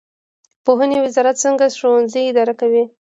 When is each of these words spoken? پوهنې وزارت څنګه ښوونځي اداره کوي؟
پوهنې 0.65 0.97
وزارت 1.05 1.35
څنګه 1.43 1.65
ښوونځي 1.79 2.21
اداره 2.27 2.53
کوي؟ 2.61 2.83